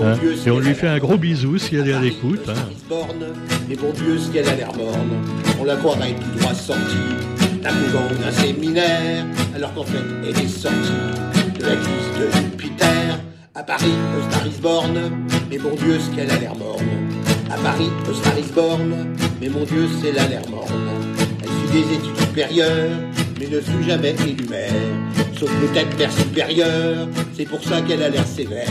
hein 0.00 0.14
Et 0.46 0.50
on 0.50 0.58
lui 0.58 0.74
fait 0.74 0.88
un 0.88 0.98
gros 0.98 1.16
bisou 1.18 1.58
si 1.58 1.76
elle 1.76 1.88
est 1.88 1.92
à 1.92 2.00
l'écoute. 2.00 2.48
Bon 3.80 3.92
Dieu, 3.92 4.18
ce 4.18 4.30
qu'elle 4.30 4.48
a 4.48 4.54
l'air 4.54 4.74
morne. 4.74 5.10
On 5.60 5.64
la 5.64 5.76
croirait 5.76 6.14
tout 6.14 6.38
droit 6.38 6.54
sortie 6.54 6.80
d'un 7.62 7.70
couvent 7.70 8.08
d'un 8.22 8.32
séminaire, 8.32 9.26
alors 9.54 9.74
qu'en 9.74 9.84
fait, 9.84 10.02
elle 10.22 10.38
est 10.38 10.48
sortie 10.48 10.76
de 11.58 11.62
la 11.62 11.74
de 11.74 12.30
Jupiter. 12.32 13.18
À 13.54 13.62
Paris, 13.62 13.92
Starisborn, 14.30 14.98
mais 15.50 15.58
bon 15.58 15.74
Dieu, 15.74 15.98
ce 15.98 16.14
qu'elle 16.16 16.30
a 16.30 16.38
l'air 16.38 16.54
morne. 16.56 16.86
À 17.50 17.56
Paris, 17.58 17.90
Starisborn, 18.14 19.14
mais 19.40 19.48
mon 19.48 19.64
Dieu, 19.64 19.88
c'est 20.00 20.12
la 20.12 20.26
l'air 20.26 20.48
morne. 20.48 20.70
Elle 21.42 21.48
suit 21.48 21.82
des 21.82 21.94
études 21.94 22.18
supérieures, 22.18 22.90
mais 23.38 23.46
ne 23.46 23.60
fut 23.60 23.84
jamais 23.84 24.14
élue 24.26 24.48
mère. 24.48 24.72
Sauf 25.38 25.50
peut-être 25.50 25.94
père 25.96 26.12
supérieur, 26.12 27.08
c'est 27.36 27.44
pour 27.44 27.62
ça 27.62 27.82
qu'elle 27.82 28.02
a 28.02 28.08
l'air 28.08 28.26
sévère. 28.26 28.68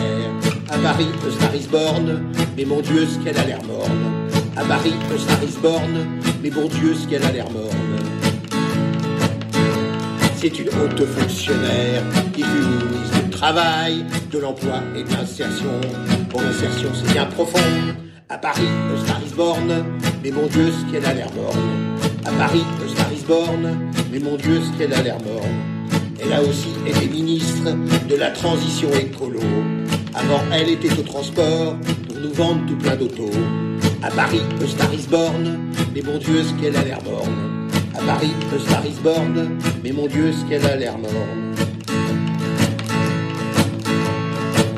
À 0.70 0.78
Paris, 0.80 1.08
Starisborn, 1.32 2.24
mais 2.58 2.66
mon 2.66 2.82
Dieu, 2.82 3.06
ce 3.06 3.24
qu'elle 3.24 3.38
a 3.38 3.46
l'air 3.46 3.64
morne 3.66 4.15
à 4.56 4.64
Paris, 4.64 4.94
Starisborn, 5.18 6.08
mais 6.42 6.50
bon 6.50 6.68
Dieu, 6.68 6.94
ce 6.96 7.08
qu'elle 7.08 7.24
a 7.24 7.32
l'air 7.32 7.50
morne. 7.52 7.76
C'est 10.38 10.60
une 10.60 10.70
haute 10.70 11.06
fonctionnaire 11.06 12.04
qui 12.34 12.44
fut 12.44 12.48
ministre 12.48 13.24
du 13.24 13.30
Travail, 13.32 14.06
de 14.32 14.40
l'Emploi 14.40 14.82
et 14.96 15.04
de 15.04 15.12
l'Insertion. 15.12 15.82
Pour 16.30 16.42
l'insertion, 16.42 16.90
c'est 16.94 17.12
bien 17.12 17.26
profond. 17.26 17.60
À 18.30 18.38
Paris, 18.38 18.68
Starisborn, 19.04 19.86
mais 20.24 20.32
mon 20.32 20.48
Dieu, 20.48 20.72
ce 20.72 20.92
qu'elle 20.92 21.06
a 21.06 21.14
l'air 21.14 21.30
morne. 21.36 21.98
À 22.26 22.32
Paris, 22.32 22.64
Starisborn, 22.88 23.78
mais 24.12 24.20
mon 24.20 24.36
Dieu, 24.36 24.62
ce 24.62 24.78
qu'elle 24.78 24.94
a 24.94 25.02
l'air 25.02 25.18
morne. 25.26 25.56
Elle 26.20 26.34
a 26.34 26.42
aussi 26.42 26.70
été 26.88 27.08
ministre 27.08 27.72
de 28.10 28.16
la 28.16 28.32
transition 28.32 28.90
écolo. 28.94 29.42
Avant, 30.14 30.42
elle 30.54 30.70
était 30.70 30.94
au 30.98 31.04
transport 31.04 31.76
pour 32.08 32.20
nous 32.20 32.34
vendre 32.34 32.66
tout 32.68 32.78
plein 32.78 32.96
d'autos. 32.96 33.32
À 34.04 34.12
Paris, 34.12 34.42
Starisborn, 34.68 35.60
mais 35.94 36.02
mon 36.02 36.18
Dieu, 36.18 36.44
ce 36.44 36.54
qu'elle 36.62 36.76
a 36.76 36.84
l'air 36.84 37.02
morne. 37.04 37.70
À 37.96 38.02
Paris, 38.04 38.32
Starisborn, 38.68 39.58
mais 39.84 39.92
mon 39.92 40.08
Dieu, 40.08 40.32
ce 40.32 40.50
qu'elle 40.50 40.66
a 40.66 40.76
l'air 40.76 40.98
morne. 40.98 41.56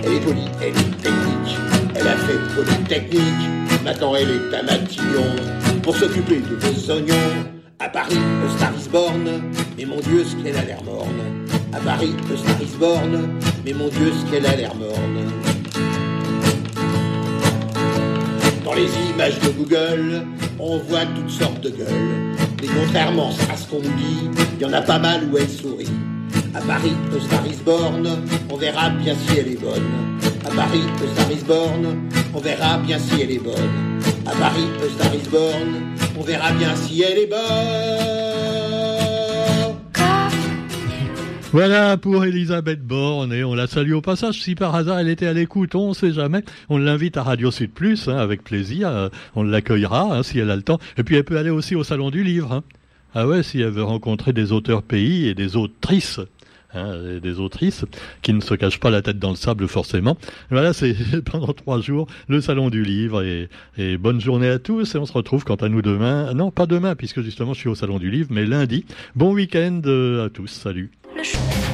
Elle 0.03 0.13
est 0.13 0.21
jolie, 0.21 0.49
elle 0.61 0.69
est 0.69 1.01
technique, 1.01 1.57
elle 1.95 2.07
a 2.07 2.17
fait 2.17 2.55
polytechnique, 2.55 3.83
maintenant 3.83 4.15
elle 4.15 4.29
est 4.29 4.55
à 4.55 4.63
Matignon 4.63 5.35
pour 5.83 5.95
s'occuper 5.95 6.37
de 6.37 6.55
vos 6.55 6.91
oignons. 6.91 7.47
À 7.79 7.89
Paris, 7.89 8.17
Starisborn, 8.57 9.41
mais 9.77 9.85
mon 9.85 9.99
Dieu, 9.99 10.23
ce 10.23 10.35
qu'elle 10.43 10.57
a 10.57 10.63
l'air 10.63 10.83
morne. 10.83 11.21
À 11.73 11.79
Paris, 11.79 12.13
Starisborn, 12.35 13.29
mais 13.65 13.73
mon 13.73 13.87
Dieu, 13.89 14.11
ce 14.11 14.31
qu'elle 14.31 14.45
a 14.45 14.55
l'air 14.55 14.73
morne. 14.75 15.46
Dans 18.67 18.73
les 18.73 18.89
images 19.13 19.39
de 19.39 19.47
Google, 19.51 20.25
on 20.59 20.79
voit 20.79 21.05
toutes 21.15 21.29
sortes 21.29 21.61
de 21.61 21.69
gueules. 21.69 22.35
Mais 22.61 22.67
contrairement 22.67 23.29
à 23.49 23.55
ce 23.55 23.65
qu'on 23.65 23.77
nous 23.77 23.95
dit, 23.95 24.27
il 24.55 24.61
y 24.61 24.65
en 24.65 24.73
a 24.73 24.81
pas 24.81 24.99
mal 24.99 25.21
où 25.31 25.37
elle 25.37 25.47
sourit. 25.47 25.87
À 26.53 26.59
Paris, 26.59 26.91
Starisborn, 27.27 28.09
on 28.51 28.57
verra 28.57 28.89
bien 28.89 29.15
si 29.15 29.39
elle 29.39 29.47
est 29.47 29.61
bonne. 29.61 29.87
À 30.45 30.49
Paris, 30.49 30.83
Star 31.13 31.31
is 31.31 31.45
born, 31.47 32.09
on 32.33 32.39
verra 32.41 32.77
bien 32.79 32.99
si 32.99 33.21
elle 33.21 33.31
est 33.31 33.39
bonne. 33.39 34.01
À 34.25 34.31
Paris, 34.31 34.67
Star 34.95 35.15
is 35.15 35.29
born, 35.29 35.95
on 36.19 36.23
verra 36.23 36.51
bien 36.51 36.75
si 36.75 37.03
elle 37.03 37.19
est 37.19 37.27
bonne. 37.27 38.16
Voilà 41.53 41.95
pour 41.95 42.25
Elisabeth 42.25 42.81
Borne 42.81 43.31
et 43.31 43.45
on 43.45 43.55
la 43.55 43.67
salue 43.67 43.93
au 43.93 44.01
passage. 44.01 44.41
Si 44.41 44.53
par 44.53 44.75
hasard 44.75 44.99
elle 44.99 45.07
était 45.07 45.27
à 45.27 45.33
l'écoute, 45.33 45.75
on 45.75 45.89
ne 45.89 45.93
sait 45.93 46.11
jamais. 46.11 46.43
On 46.67 46.77
l'invite 46.77 47.15
à 47.15 47.23
Radio 47.23 47.51
Sud 47.51 47.71
Plus 47.71 48.09
hein, 48.09 48.17
avec 48.17 48.43
plaisir. 48.43 48.89
Euh, 48.89 49.07
on 49.33 49.43
l'accueillera 49.43 50.13
hein, 50.13 50.23
si 50.23 50.39
elle 50.39 50.51
a 50.51 50.57
le 50.57 50.61
temps. 50.61 50.79
Et 50.97 51.03
puis 51.03 51.15
elle 51.15 51.23
peut 51.23 51.37
aller 51.37 51.49
aussi 51.49 51.73
au 51.75 51.85
salon 51.85 52.11
du 52.11 52.21
livre. 52.21 52.51
Hein. 52.51 52.63
Ah 53.15 53.27
ouais, 53.27 53.43
si 53.43 53.61
elle 53.61 53.69
veut 53.69 53.83
rencontrer 53.83 54.33
des 54.33 54.51
auteurs 54.51 54.83
pays 54.83 55.27
et 55.27 55.35
des 55.35 55.55
autrices. 55.55 56.19
Hein, 56.73 57.19
des 57.23 57.39
autrices 57.39 57.85
qui 58.21 58.33
ne 58.33 58.41
se 58.41 58.53
cachent 58.53 58.81
pas 58.81 58.89
la 58.89 59.01
tête 59.01 59.17
dans 59.17 59.29
le 59.29 59.37
sable 59.37 59.69
forcément. 59.69 60.17
Voilà, 60.51 60.73
c'est 60.73 60.95
pendant 61.25 61.53
trois 61.53 61.79
jours 61.79 62.07
le 62.27 62.41
salon 62.41 62.69
du 62.69 62.83
livre 62.83 63.23
et, 63.23 63.47
et, 63.77 63.97
bonne 63.97 64.19
journée 64.19 64.49
à 64.49 64.59
tous 64.59 64.93
et 64.93 64.97
on 64.97 65.05
se 65.05 65.13
retrouve 65.13 65.45
quant 65.45 65.55
à 65.55 65.69
nous 65.69 65.81
demain. 65.81 66.33
Non, 66.33 66.51
pas 66.51 66.65
demain 66.65 66.95
puisque 66.95 67.21
justement 67.21 67.53
je 67.53 67.59
suis 67.61 67.69
au 67.69 67.75
salon 67.75 67.99
du 67.99 68.11
livre, 68.11 68.27
mais 68.31 68.45
lundi. 68.45 68.85
Bon 69.15 69.33
week-end 69.33 69.81
euh, 69.85 70.25
à 70.25 70.29
tous. 70.29 70.47
Salut. 70.47 70.91
publish. 71.17 71.66